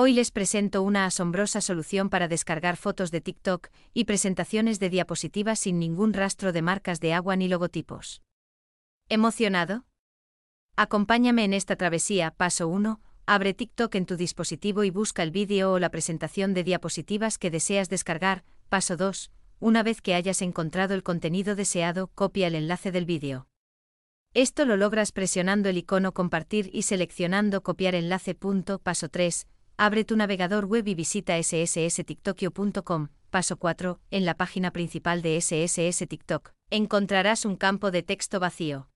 [0.00, 5.58] Hoy les presento una asombrosa solución para descargar fotos de TikTok y presentaciones de diapositivas
[5.58, 8.22] sin ningún rastro de marcas de agua ni logotipos.
[9.08, 9.86] ¿Emocionado?
[10.76, 12.30] Acompáñame en esta travesía.
[12.30, 13.00] Paso 1.
[13.26, 17.50] Abre TikTok en tu dispositivo y busca el vídeo o la presentación de diapositivas que
[17.50, 18.44] deseas descargar.
[18.68, 19.32] Paso 2.
[19.58, 23.48] Una vez que hayas encontrado el contenido deseado, copia el enlace del vídeo.
[24.32, 28.36] Esto lo logras presionando el icono compartir y seleccionando copiar enlace.
[28.36, 29.48] Paso 3
[29.80, 33.08] Abre tu navegador web y visita sssTiktokio.com.
[33.30, 34.00] Paso 4.
[34.10, 38.88] En la página principal de SSS TikTok, encontrarás un campo de texto vacío.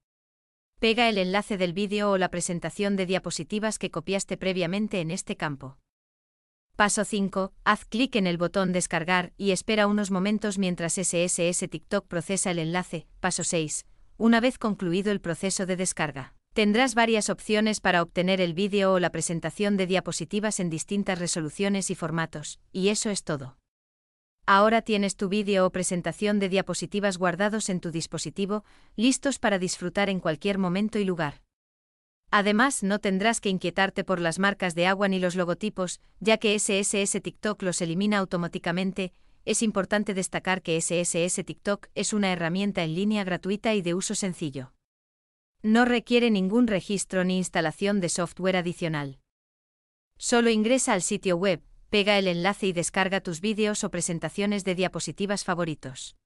[0.80, 5.36] Pega el enlace del vídeo o la presentación de diapositivas que copiaste previamente en este
[5.36, 5.78] campo.
[6.74, 7.52] Paso 5.
[7.62, 12.58] Haz clic en el botón Descargar y espera unos momentos mientras SSS TikTok procesa el
[12.58, 13.06] enlace.
[13.20, 13.86] Paso 6.
[14.16, 16.34] Una vez concluido el proceso de descarga.
[16.52, 21.90] Tendrás varias opciones para obtener el vídeo o la presentación de diapositivas en distintas resoluciones
[21.90, 23.56] y formatos, y eso es todo.
[24.44, 28.64] Ahora tienes tu vídeo o presentación de diapositivas guardados en tu dispositivo,
[28.96, 31.40] listos para disfrutar en cualquier momento y lugar.
[32.30, 36.58] Además, no tendrás que inquietarte por las marcas de agua ni los logotipos, ya que
[36.58, 39.14] SSS TikTok los elimina automáticamente.
[39.46, 44.14] Es importante destacar que SSS TikTok es una herramienta en línea gratuita y de uso
[44.14, 44.74] sencillo.
[45.64, 49.20] No requiere ningún registro ni instalación de software adicional.
[50.18, 54.74] Solo ingresa al sitio web, pega el enlace y descarga tus vídeos o presentaciones de
[54.74, 56.16] diapositivas favoritos.